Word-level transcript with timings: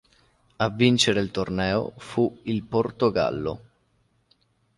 A 0.57 0.67
vincere 0.69 1.21
il 1.21 1.29
torneo 1.29 1.93
fu 1.97 2.39
il 2.45 2.63
Portogallo. 2.63 3.61